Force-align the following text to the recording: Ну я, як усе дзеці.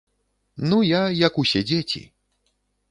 Ну 0.71 0.79
я, 0.91 1.03
як 1.27 1.37
усе 1.45 1.65
дзеці. 1.73 2.05